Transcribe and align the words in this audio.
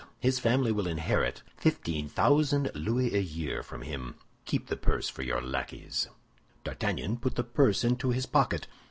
His 0.19 0.39
family 0.39 0.71
will 0.71 0.87
inherit 0.87 1.43
fifteen 1.57 2.09
thousand 2.09 2.71
louis 2.73 3.13
a 3.13 3.21
year 3.21 3.61
from 3.61 3.83
him. 3.83 4.15
Keep 4.45 4.65
the 4.65 4.75
purse 4.75 5.07
for 5.09 5.21
your 5.21 5.41
lackeys." 5.43 6.07
D'Artagnan 6.63 7.17
put 7.17 7.35
the 7.35 7.43
purse 7.43 7.83
into 7.83 8.09
his 8.09 8.25
pocket. 8.25 8.65